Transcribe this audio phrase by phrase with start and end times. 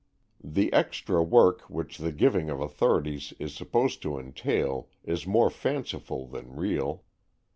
[0.43, 6.25] The extra work which the giving of authorities is supposed to entail is more fanciful
[6.25, 7.03] than real.